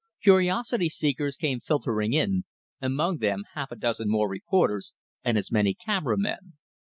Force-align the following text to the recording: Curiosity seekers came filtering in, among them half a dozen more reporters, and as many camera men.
Curiosity 0.23 0.89
seekers 0.89 1.35
came 1.37 1.59
filtering 1.59 2.11
in, 2.13 2.43
among 2.81 3.17
them 3.19 3.43
half 3.53 3.71
a 3.71 3.75
dozen 3.75 4.09
more 4.09 4.27
reporters, 4.27 4.95
and 5.23 5.37
as 5.37 5.51
many 5.51 5.75
camera 5.75 6.17
men. 6.17 6.53